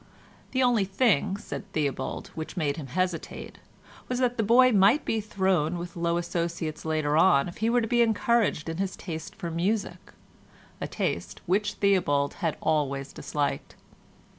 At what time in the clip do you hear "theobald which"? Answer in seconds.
1.73-2.57